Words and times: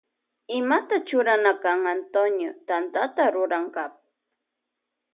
Imata 0.59 0.97
churana 1.07 1.53
kan 1.63 1.79
Antonio 1.95 2.51
Tantata 2.67 3.23
rurankapa. 3.33 3.99